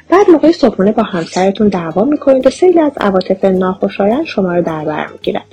[0.09, 4.85] بعد موقع صبحونه با همسرتون دعوا می‌کنید و سیلی از عواطف ناخوشایند شما رو در
[4.85, 5.45] بر می‌گیرد.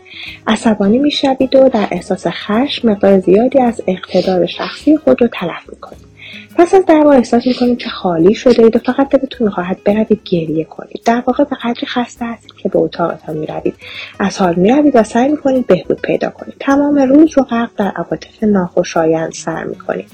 [0.48, 6.13] عصبانی می‌شوید و در احساس خشم مقدار زیادی از اقتدار شخصی خود رو تلف می‌کنید.
[6.56, 10.64] پس از دعوا احساس می‌کنید که خالی شده اید و فقط دلتون می‌خواهد بروید گریه
[10.64, 11.02] کنید.
[11.06, 13.76] در واقع به قدری خسته هستید که به اتاقتان می‌روید.
[14.20, 16.56] از حال می‌روید و سعی می‌کنید بهبود پیدا کنید.
[16.60, 20.08] تمام روز رو غرق در عواطف ناخوشایند سر می‌کنید.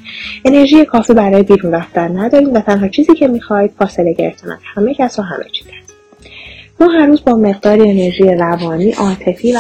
[0.46, 4.94] انرژی کافی برای بیرون رفتن ندارید و تنها چیزی که می‌خواهید فاصله گرفتن از همه
[4.94, 5.94] کس و همه چیز است.
[6.80, 9.60] ما هر روز با مقداری انرژی روانی عاطفی و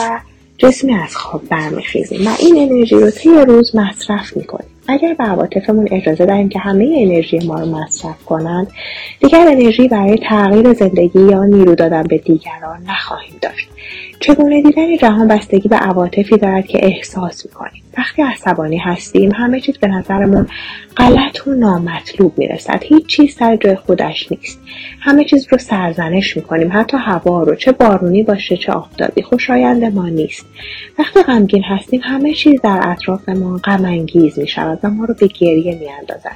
[0.60, 4.70] جسمی از خواب برمیخیزیم و این انرژی رو طی روز مصرف می‌کنیم.
[4.88, 8.68] اگر به عواطفمون اجازه دهیم که همه انرژی ما رو مصرف کنند
[9.20, 13.70] دیگر انرژی برای تغییر زندگی یا نیرو دادن به دیگران نخواهیم داشت.
[14.20, 19.78] چگونه دیدن جهان بستگی به عواطفی دارد که احساس می‌کنیم؟ وقتی عصبانی هستیم همه چیز
[19.78, 20.48] به نظرمون
[20.98, 22.84] غلط و نامطلوب می‌رسد.
[22.84, 24.60] هیچ چیز سر جای خودش نیست.
[25.00, 26.70] همه چیز رو سرزنش می‌کنیم.
[26.74, 29.22] حتی هوا رو چه بارونی باشه چه آفتابی.
[29.22, 30.46] خوشایند ما نیست.
[31.00, 35.28] وقتی غمگین هستیم همه چیز در اطراف ما غم انگیز می‌شود و ما رو به
[35.28, 36.36] گریه میاندازد.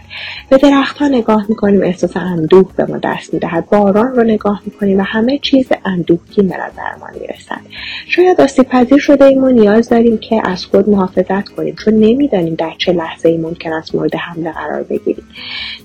[0.50, 3.70] به درختها نگاه می‌کنیم احساس اندوه به ما دست می‌دهد.
[3.70, 7.62] باران رو نگاه می‌کنیم و همه چیز اندوهگین به نظرمان می‌رسد.
[8.08, 11.76] شاید آسیب پذیر شده ایم و نیاز داریم که از خود محافظت کنیم.
[11.86, 15.26] چون نمی‌دانیم در چه لحظه ای ممکن است مورد حمله قرار بگیریم.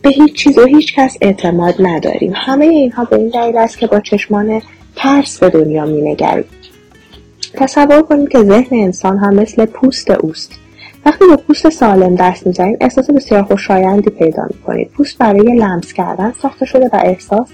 [0.03, 2.33] به هیچ چیز و هیچ کس اعتماد نداریم.
[2.37, 4.63] همه اینها به این دلیل است که با چشمان
[4.97, 6.45] ترس به دنیا مینگریم.
[7.55, 10.53] تصور کنید که ذهن انسان هم مثل پوست اوست.
[11.07, 16.33] وقتی به پوست سالم دست می‌زنید احساس بسیار خوشایندی پیدا می‌کنید پوست برای لمس کردن
[16.43, 17.49] ساخته شده و احساس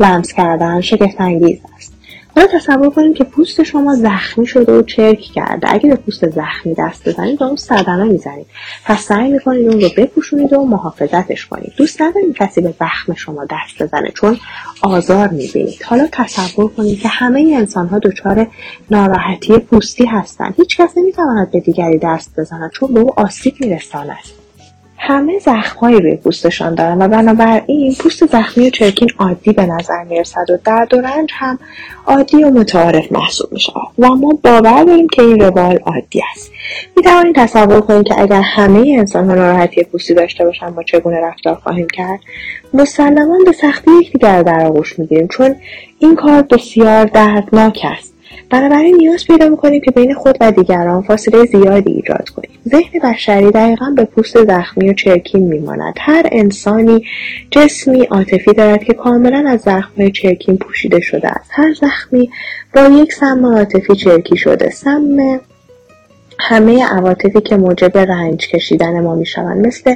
[0.00, 1.93] لمس کردن شگفتانگیز است.
[2.36, 5.74] حالا تصور کنید که پوست شما زخمی شده و چرک کرده.
[5.74, 8.46] اگه به پوست زخمی دست بزنید به اون صدمه می‌زنید.
[8.84, 11.72] پس سعی می‌کنید اون رو بپوشونید و محافظتش کنید.
[11.76, 14.36] دوست ندارید کسی به زخم شما دست بزنه چون
[14.82, 15.82] آزار می‌بینید.
[15.84, 18.46] حالا تصور کنید که همه انسان ها دچار
[18.90, 24.43] ناراحتی پوستی هستند هیچ کس نمی‌تواند به دیگری دست بزند چون به او آسیب میرساند.
[25.06, 30.50] همه زخمهایی روی پوستشان دارن و بنابراین پوست زخمی و چرکین عادی به نظر می‌رسد
[30.50, 31.58] و درد و رنج هم
[32.06, 36.52] عادی و متعارف محسوب می شود و ما باور داریم که این روال عادی است.
[36.96, 41.20] می توانید تصور کنید که اگر همه انسان ها ناراحتی پوستی داشته باشند ما چگونه
[41.20, 42.20] رفتار خواهیم کرد؟
[42.74, 45.56] مسلما به سختی یکدیگر در آغوش می‌گیریم چون
[45.98, 48.13] این کار بسیار دردناک است.
[48.50, 52.50] بنابراین نیاز پیدا می‌کنیم که بین خود و دیگران فاصله زیادی ایجاد کنیم.
[52.68, 55.94] ذهن بشری دقیقا به پوست زخمی و چرکین میماند.
[56.00, 57.04] هر انسانی
[57.50, 61.50] جسمی عاطفی دارد که کاملا از زخمهای چرکین پوشیده شده است.
[61.52, 62.30] هر زخمی
[62.74, 64.70] با یک سم عاطفی چرکی شده.
[64.70, 65.40] سم
[66.38, 69.94] همه عواطفی که موجب رنج کشیدن ما می‌شوند مثل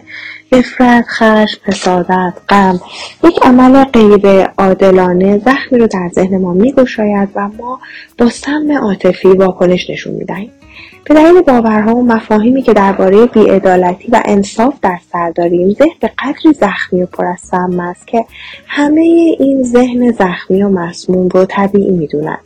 [0.53, 2.81] نفرت خشم حسادت غم
[3.25, 7.81] یک عمل غیر عادلانه زخمی رو در ذهن ما میگشاید و ما
[8.19, 10.51] با سم عاطفی واکنش نشون می‌دهیم.
[11.05, 16.11] به دلیل باورها و مفاهیمی که درباره بیعدالتی و انصاف در سر داریم ذهن به
[16.19, 18.25] قدری زخمی و پر از سم است که
[18.67, 19.01] همه
[19.39, 22.39] این ذهن زخمی و مسموم رو طبیعی می‌دونند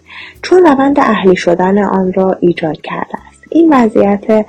[0.42, 3.18] چون روند اهلی شدن آن را ایجاد کرده
[3.54, 4.46] این وضعیت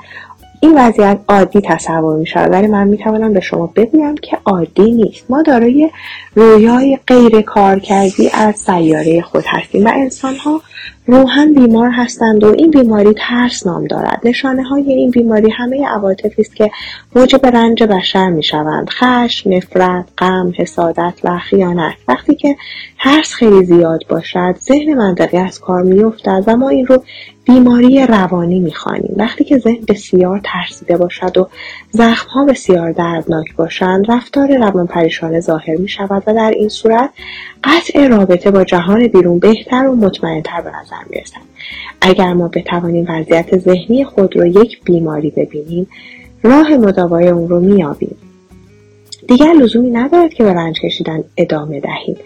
[0.64, 4.92] این وضعیت عادی تصور می شود ولی من می توانم به شما بگویم که عادی
[4.92, 5.32] نیست.
[5.32, 5.90] ما دارای
[6.36, 10.62] رویای غیر کارکردی از سیاره خود هستیم و انسان ها
[11.08, 14.22] روحن بیمار هستند و این بیماری ترس نام دارد.
[14.24, 16.72] نشانه های این بیماری همه عواطفی است که
[17.16, 22.56] موجب رنج بشر می شوند خشم نفرت غم حسادت و خیانت وقتی که
[23.00, 27.04] ترس خیلی زیاد باشد ذهن منطقی از کار میافتد و ما این رو
[27.46, 29.14] بیماری روانی می‌خوانیم.
[29.18, 31.50] وقتی که ذهن بسیار ترسیده باشد و
[31.92, 37.10] زخمها بسیار دردناک باشند رفتار روان پریشانه ظاهر می شود و در این صورت
[37.64, 40.72] قطع رابطه با جهان بیرون بهتر و مطمئنتر به
[41.10, 41.42] رسد.
[42.02, 45.88] اگر ما بتوانیم وضعیت ذهنی خود را یک بیماری ببینیم
[46.44, 48.16] راه مداوای اون رو میابیم
[49.28, 52.18] دیگر لزومی ندارد که به رنج کشیدن ادامه دهیم.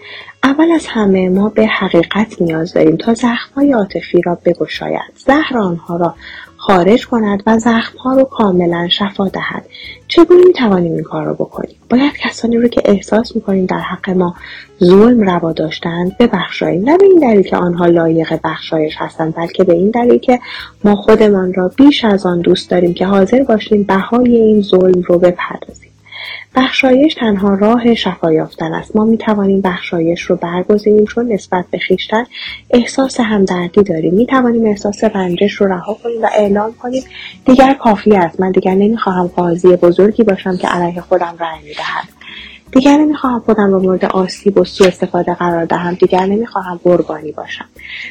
[0.42, 5.12] اول از همه ما به حقیقت نیاز داریم تا زخمهای عاطفی را بگشاید.
[5.16, 6.14] زهر آنها را
[6.68, 9.64] خارج کند و زخمها رو کاملا شفا دهد.
[10.08, 14.34] چگونه می‌توانیم این کار را بکنیم؟ باید کسانی رو که احساس می‌کنیم در حق ما
[14.84, 16.88] ظلم روا داشتند ببخشاییم.
[16.88, 20.40] نه به این دلیل که آنها لایق بخشایش هستند بلکه به این دلیل که
[20.84, 25.18] ما خودمان را بیش از آن دوست داریم که حاضر باشیم بهای این ظلم رو
[25.18, 25.87] بپردازیم.
[26.54, 28.96] بخشایش تنها راه شفا یافتن است.
[28.96, 32.24] ما می‌توانیم بخشایش رو برگزینیم چون نسبت به خویشتن
[32.70, 34.14] احساس همدردی داریم.
[34.14, 37.02] می‌توانیم احساس رنجش رو رها کنیم و اعلام کنیم
[37.44, 38.40] دیگر کافی است.
[38.40, 42.08] من دیگر نمی‌خواهم قاضی بزرگی باشم که علیه خودم رأی می‌دهد
[42.72, 45.94] دیگر نمی‌خواهم خودم را مورد آسیب و سوء استفاده قرار دهم.
[45.94, 47.64] دیگر نمی‌خواهم قربانی باشم.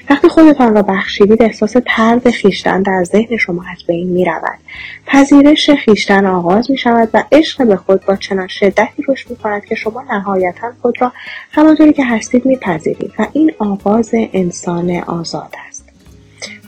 [0.10, 4.60] وقتی خودتان را بخشیدید احساس ترد خیشتن در ذهن شما از بین می‌رود.
[5.06, 9.66] پذیرش خیشتن آغاز می شود و عشق به خود با چنان شدتی رشد می کند
[9.66, 11.12] که شما نهایتا خود را
[11.52, 15.90] همانطوری که هستید میپذیرید و این آغاز انسان آزاد است.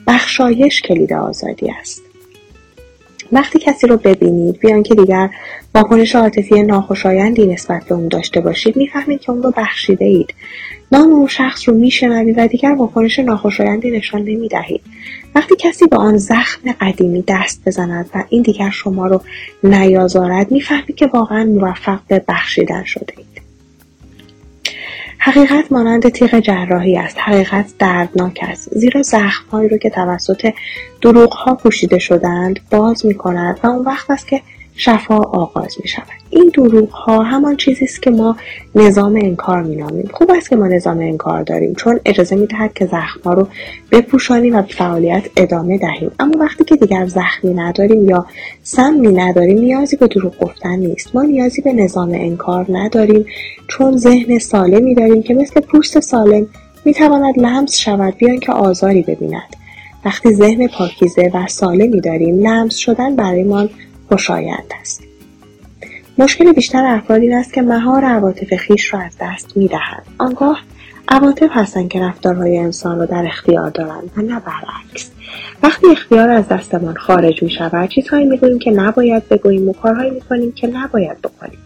[0.08, 2.09] بخشایش کلید آزادی است.
[3.32, 5.30] وقتی کسی رو ببینید بیان که دیگر
[5.76, 10.34] واکنش عاطفی ناخوشایندی نسبت به اون داشته باشید می‌فهمید که اون رو بخشیده اید.
[10.92, 14.82] نام اون شخص رو میشنوید و دیگر واکنش ناخوشایندی نشان نمی‌دهید.
[15.36, 19.22] وقتی کسی به آن زخم قدیمی دست بزند و این دیگر شما رو
[19.64, 23.29] نیازارد می‌فهمید که واقعا موفق به بخشیدن شده اید.
[25.22, 27.18] حقیقت مانند تیغ جراحی است.
[27.20, 28.70] حقیقت دردناک است.
[28.78, 30.54] زیرا زخمهایی رو که توسط
[31.02, 34.42] دروغها پوشیده شدند باز می کند و اون وقت است که
[34.80, 38.36] شفا آغاز می شود این دروغ ها همان چیزی است که ما
[38.76, 42.74] نظام انکار می نامیم خوب است که ما نظام انکار داریم چون اجازه می دهد
[42.74, 43.48] که زخم ها رو
[43.92, 46.12] بپوشانیم و فعالیت ادامه دهیم.
[46.20, 48.26] اما وقتی که دیگر زخمی نداریم یا
[48.64, 51.16] سمی نداریم نیازی به دروغ گفتن نیست.
[51.16, 53.26] ما نیازی به نظام انکار نداریم
[53.68, 56.48] چون ذهن سالمی داریم که مثل پوست سالم
[56.86, 59.56] می تواند لمس شود بیان که آزاری ببیند.
[60.06, 63.70] وقتی ذهن پاکیزه و سالمی داریم لمس شدن برایمان
[64.10, 65.04] خوشایند است.
[66.18, 70.04] مشکل بیشتر افراد این است که مهار عواطف خیش را از دست می‌دهند.
[70.18, 70.60] آنگاه
[71.08, 75.12] عواطف هستند که رفتارهای انسان را در اختیار دارند و نه برعکس.
[75.64, 80.52] وقتی اختیار از دستمان خارج می شود چیزهایی می‌گوییم که نباید بگوییم و کارهایی می‌کنیم
[80.52, 81.60] که نباید بکنیم.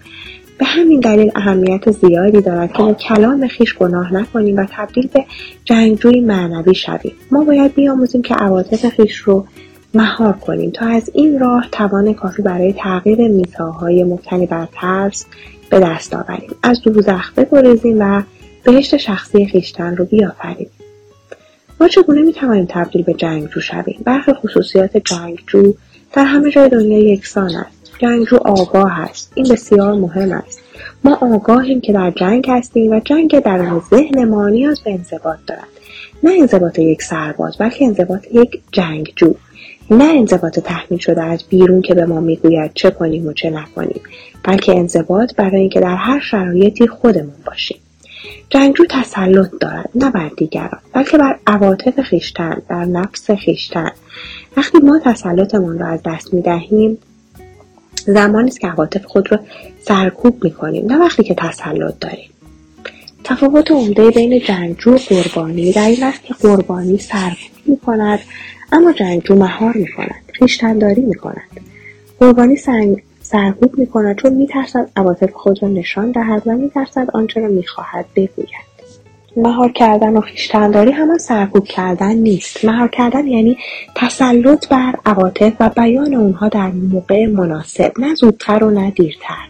[0.58, 5.25] به همین دلیل اهمیت زیادی دارد که با کلام خیش گناه نکنیم و تبدیل به
[5.65, 7.13] جنگجوی معنوی شویم.
[7.32, 9.47] ما باید بیاموزیم که عواطف خیش رو
[9.93, 10.71] مهار کنیم.
[10.71, 15.25] تا از این راه توان کافی برای تغییر میزاهای مبتنی بر ترس
[15.69, 16.56] به دست آوریم.
[16.63, 18.23] از دوزخ بگریزیم و
[18.63, 20.69] بهشت شخصی خیشتن رو بیافریم.
[21.79, 25.73] ما چگونه می‌توانیم تبدیل به جنگجو شویم؟ برخی خصوصیات جنگجو
[26.13, 27.91] در همه جای دنیا یکسان است.
[27.99, 29.32] جنگجو آگاه است.
[29.36, 30.62] این بسیار مهم است.
[31.03, 35.67] ما آگاهیم که در جنگ هستیم و جنگ در ذهن ما نیاز به انضباط دارد.
[36.23, 39.34] نه انضباط یک سرباز بلکه انضباط یک جنگجو.
[39.97, 44.01] نه انضباط تحمیل شده از بیرون که به ما می‌گوید چه کنیم و چه نکنیم
[44.43, 47.77] بلکه انضباط برای اینکه در هر شرایطی خودمون باشیم.
[48.49, 53.91] جنگجو تسلط دارد نه بر دیگران بلکه بر عواطف خیشتن بر نفس خیشتن.
[54.58, 56.97] وقتی ما تسلطمان را از دست می‌دهیم
[58.06, 59.39] زمانی است که عواطف خود را
[59.82, 62.29] سرکوب می‌کنیم نه وقتی که تسلط داریم.
[63.23, 68.19] تفاوت عمده بین جنگجو و قربانی در این است که قربانی سرکوب می‌کند.
[68.73, 71.59] اما جنگجو مهار می‌کند خویشتنداری می‌کند.
[72.19, 77.47] قربانی سنگ سرکوب می‌کند چون میترسد عواطف خود را نشان دهد و میترسد آنچه را
[77.47, 78.73] می‌خواهد بگوید.
[79.38, 82.65] مهار کردن و خویشتنداری همان سرکوب کردن نیست.
[82.65, 83.57] مهار کردن یعنی
[83.95, 89.47] تسلط بر عواطف و بیان اونها در موقع مناسب نه زودتر و نه دیرتر.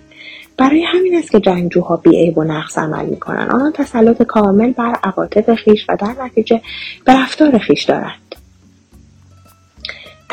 [0.57, 5.53] برای همین است که جنگجوها بیعیب و نقص عمل می‌کنند آنها تسلط کامل بر عواطف
[5.53, 6.61] خیش و در نتیجه
[7.05, 8.22] به رفتار خیش دارند.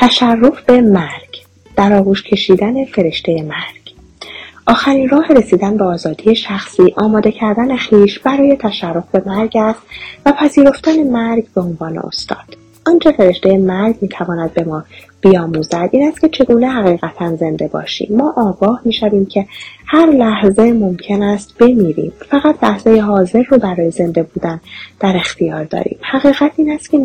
[0.01, 1.45] تشرف به مرگ
[1.77, 3.95] در آغوش کشیدن فرشته مرگ.
[4.67, 9.81] آخرین راه رسیدن به آزادی شخصی آماده کردن خیش برای تشرف به مرگ است
[10.27, 12.57] و پذیرفتن مرگ به عنوان استاد.
[12.87, 14.85] آنچه فرشته مرگ می‌تواند به ما
[15.21, 18.17] بیاموزد این است که چگونه حقیقتا زنده باشیم.
[18.17, 19.47] ما آگاه می‌شویم که
[19.87, 22.13] هر لحظه ممکن است بمیریم.
[22.31, 24.61] فقط لحظه حاضر رو برای زنده بودن
[25.01, 25.99] در اختیار داریم.
[26.01, 26.99] حقیقت این است که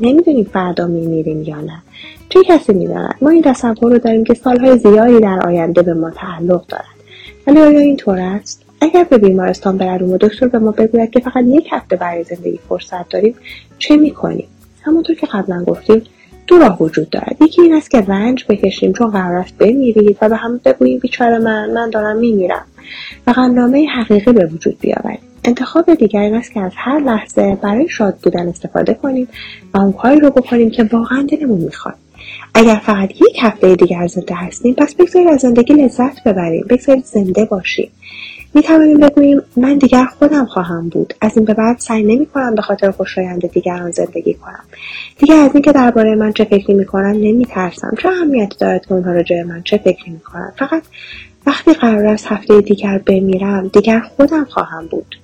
[0.00, 1.82] نمی‌دونیم فردا میمیریم یا نه.
[2.28, 6.10] چه کسی می‌داند؟ ما این تصور رو داریم که سالهای زیادی در آینده به ما
[6.10, 6.84] تعلق دارد.
[7.46, 11.44] ولی آیا اینطور است؟ اگر به بیمارستان برویم و دکتر به ما بگوید که فقط
[11.46, 13.34] یک هفته برای زندگی فرصت داریم
[13.78, 14.46] چه می‌کنیم؟
[14.82, 16.02] همونطور که قبلا گفتیم
[16.46, 17.36] دو راه وجود دارد.
[17.40, 21.38] یکی این است که رنج بکشیم چون قرار است بمیرید و به هم بگوییم بیچاره
[21.38, 22.64] من من دارم میمیرم.
[23.26, 25.18] و غمنامه حقیقی به وجود بیاوریم.
[25.44, 29.28] انتخاب دیگر این است که از هر لحظه برای شاد بودن استفاده کنیم
[29.74, 31.94] و اون کاری رو بکنیم که واقعا دلمون می‌خواد.
[32.54, 36.66] اگر فقط یک هفته دیگر زنده هستیم پس بگذارید از زندگی لذت ببریم.
[36.70, 37.90] بگذارید زنده باشیم.
[38.54, 41.14] می توانیم بگوییم من دیگر خودم خواهم بود.
[41.20, 44.64] از این به بعد سعی نمی کنم به خاطر خوشایند دیگران زندگی کنم.
[45.18, 49.12] دیگر از اینکه درباره من چه فکری می‌کنن نمی ترسم چه اهمیتی دارد که اونها
[49.12, 50.82] راجع من چه فکری می‌کنن؟ فقط
[51.46, 55.16] وقتی قرار است هفته دیگر بمیرم دیگر خودم خواهم بود.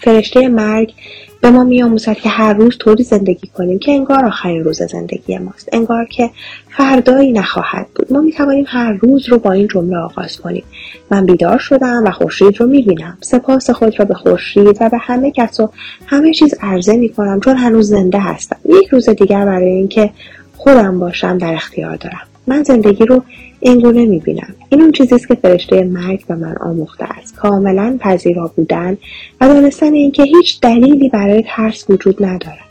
[0.00, 0.94] فرشته مرگ
[1.40, 5.68] به ما میآموزد که هر روز طوری زندگی کنیم که انگار آخرین روز زندگی ماست.
[5.72, 6.30] انگار که
[6.68, 8.12] فردایی نخواهد بود.
[8.12, 10.64] ما می‌توانیم هر روز رو با این جمله آغاز کنیم.
[11.10, 13.18] من بیدار شدم و خورشید رو می‌بینم.
[13.20, 15.70] سپاس خود را به خورشید و به همه کس و
[16.06, 18.56] همه چیز عرضه می‌کنم چون هنوز زنده هستم.
[18.68, 20.10] یک روز دیگر برای اینکه
[20.56, 22.29] خودم باشم در اختیار دارم.
[22.50, 23.22] من زندگی رو
[23.60, 27.36] اینگونه می‌بینم این اون چیزیست که فرشته مرگ به من آموخته است.
[27.36, 28.96] کاملا پذیرا بودن
[29.40, 32.70] و دانستن اینکه هیچ دلیلی برای ترس وجود ندارد.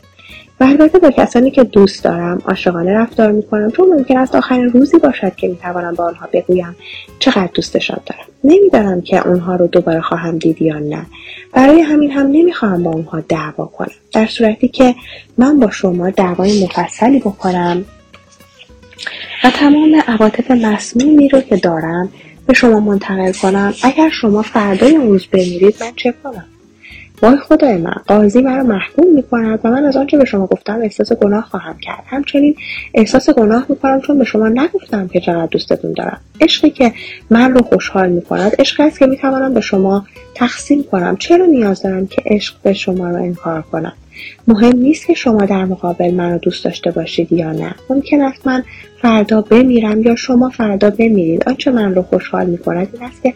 [0.60, 4.98] و البته با کسانی که دوست دارم عاشقانه رفتار می‌کنم چون ممکن است آخرین روزی
[4.98, 6.76] باشد که می‌توانم با آنها بگویم
[7.18, 8.24] چقدر دوستشان دارم.
[8.44, 11.06] نمی‌دانم که اونها رو دوباره خواهم دید یا نه.
[11.52, 13.90] برای همین هم نمی‌خواهم با اونها دعوا کنم.
[14.12, 14.94] در صورتی که
[15.38, 17.84] من با شما دعوای مفصلی بکنم.
[19.44, 22.08] و تمام عواطف مسمومی رو که دارم
[22.46, 23.74] به شما منتقل کنم.
[23.82, 26.44] اگر شما فردای اون روز بمیرید من چه کنم؟
[27.22, 31.12] وای خدای من قاضی مرا محکوم می‌کند و من از آنچه به شما گفتم احساس
[31.12, 32.02] گناه خواهم کرد.
[32.06, 32.56] همچنین
[32.94, 36.20] احساس گناه می‌کنم چون به شما نگفتم که چقدر دوستتون دارم.
[36.40, 36.92] عشقی که
[37.30, 41.16] من رو خوشحال می‌کند عشقی است که می‌توانم به شما تقسیم کنم.
[41.16, 43.92] چرا نیاز دارم که عشق به شما رو انکار کنم؟
[44.48, 48.64] مهم نیست که شما در مقابل منو دوست داشته باشید یا نه ممکن است من
[49.02, 53.34] فردا بمیرم یا شما فردا بمیرید آنچه من رو خوشحال می‌کند این است که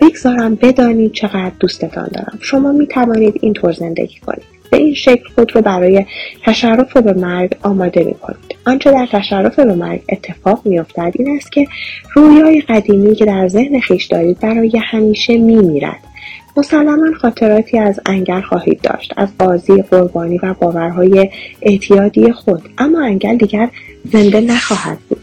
[0.00, 5.56] بگذارم بدانید چقدر دوستتان دارم شما می توانید اینطور زندگی کنید به این شکل خود
[5.56, 6.06] رو برای
[6.44, 8.56] تشرف به مرگ آماده می کنید.
[8.66, 11.66] آنچه در تشرف به مرگ اتفاق می افتد این است که
[12.14, 16.09] رویای قدیمی که در ذهن خیش دارید برای همیشه می میرد.
[16.56, 21.30] مسلما خاطراتی از انگل خواهید داشت از قاضی قربانی و باورهای
[21.62, 23.70] اعتیادی خود اما انگل دیگر
[24.12, 25.20] زنده نخواهد بود.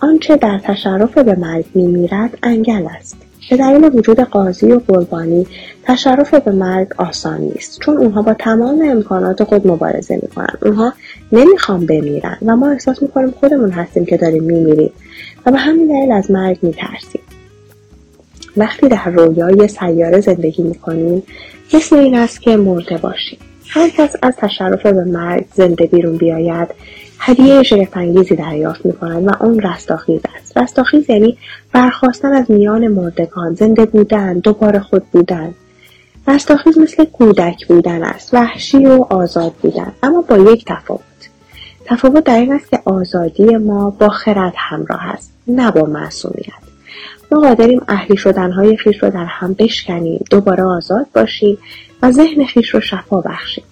[0.00, 3.16] آنچه در تشرف به مرگ میمیرد انگل است.
[3.50, 5.46] به دلیل وجود قاضی و قربانی
[5.84, 10.92] تشرف به مرگ آسان نیست چون اونها با تمام امکانات خود مبارزه می‌کنن اونها
[11.32, 14.90] نمی‌خوان بمیرن و ما احساس می‌کنیم خودمون هستیم که داریم میمیریم
[15.46, 17.20] و به همین دلیل از مرگ میترسیم.
[18.58, 21.22] وقتی در رویای سیاره زندگی می‌کنیم
[21.74, 23.38] مثل این است که مرده باشیم
[23.68, 26.68] هر کس از تشرف به مرگ زنده بیرون بیاید
[27.18, 30.58] هدیه شگفتانگیزی دریافت می‌کنند و اون رستاخیز است.
[30.58, 31.38] رستاخیز یعنی
[31.72, 35.54] برخواستن از میان مردگان زنده بودن دوباره خود بودن.
[36.28, 41.02] رستاخیز مثل کودک بودن است وحشی و آزاد بودن اما با یک تفاوت.
[41.84, 46.67] تفاوت در این است که آزادی ما با خرد همراه است نه با معصومیت.
[47.32, 50.24] ما قادریم اهلی شدنهای خیش رو در هم بشکنیم.
[50.30, 51.58] دوباره آزاد باشیم
[52.02, 53.64] و ذهن خیش رو شفا بخشیم.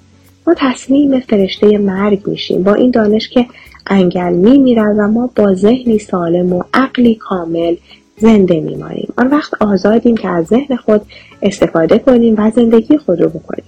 [0.46, 2.62] ما تصمیم فرشته مرگ میشیم.
[2.62, 3.46] با این دانش که
[3.86, 7.76] انگل میمیرد و ما با ذهنی سالم و عقلی کامل
[8.16, 9.12] زنده میمانیم.
[9.18, 11.00] آن وقت آزادیم که از ذهن خود
[11.42, 13.64] استفاده کنیم و زندگی خود رو بکنیم.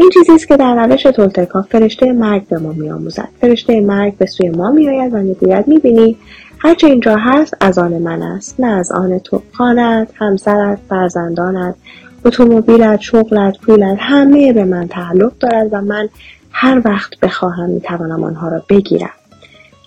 [0.00, 3.28] این چیزی است که در روش تولتکا فرشته مرگ به ما میآموزد.
[3.40, 6.16] فرشته مرگ به سوی ما میآید و می‌گوید می‌بینی
[6.58, 8.60] هرچه اینجا هست از آن من است.
[8.60, 11.74] نه از آن تو خانت همسرت فرزندانت
[12.24, 16.08] اتومبیلت شغلت پولت همه به من تعلق دارد و من
[16.52, 19.10] هر وقت بخواهم می‌توانم آنها را بگیرم.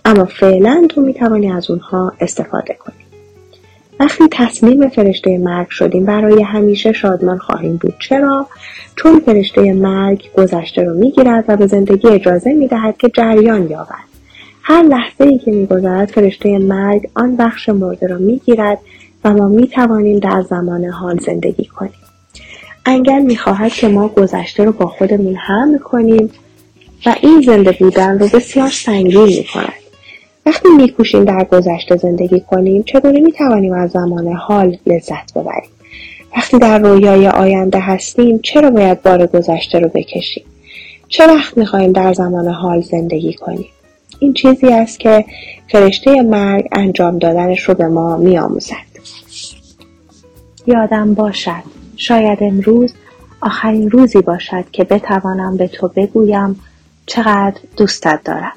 [0.06, 3.01] اما فعلا تو می‌توانی از اونها استفاده کنی.
[4.02, 7.94] وقتی تصمیم فرشته مرگ شدیم برای همیشه شادمان خواهیم بود.
[8.00, 8.48] چرا؟
[8.96, 14.12] چون فرشته مرگ گذشته رو می‌گیرد و به زندگی اجازه می‌دهد که جریان یابد.
[14.64, 18.78] هر لحظه ای که میگذرد فرشته مرگ آن بخش مرده را می‌گیرد
[19.24, 21.92] و ما می‌توانیم در زمان حال زندگی کنیم.
[22.86, 26.30] انگل می‌خواهد که ما گذشته رو با خودمون هم کنیم
[27.06, 29.74] و این زنده بودن رو بسیار سنگین می‌کند.
[30.46, 35.70] وقتی میکوشیم در گذشته زندگی کنیم چگونه می‌توانیم از زمان حال لذت ببریم؟
[36.38, 40.44] وقتی در رویای آینده هستیم چرا باید بار گذشته رو بکشیم؟
[41.08, 43.70] چه وقت می‌خواهیم در زمان حال زندگی کنیم؟
[44.20, 45.26] این چیزی است که
[45.68, 48.76] فرشته مرگ انجام دادنش رو به ما میآموزد.
[50.68, 51.64] یادم باشد.
[51.98, 52.94] شاید امروز
[53.42, 56.60] آخرین روزی باشد که بتوانم به تو بگویم
[57.06, 58.54] چقدر دوستت دارم.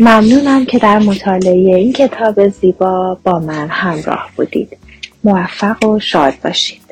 [0.00, 4.78] ممنونم که در مطالعه این کتاب زیبا با من همراه بودید.
[5.24, 6.87] موفق و شاد باشید.